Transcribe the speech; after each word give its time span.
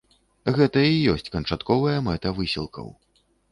Гэта 0.55 0.85
і 0.91 0.95
ёсць 1.13 1.29
канчатковая 1.35 1.99
мэта 2.09 2.35
высілкаў. 2.41 2.93